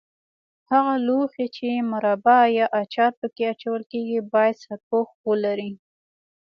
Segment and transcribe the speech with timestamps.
[0.71, 5.71] هغه لوښي چې مربا یا اچار په کې اچول کېږي باید سرپوښ ولري.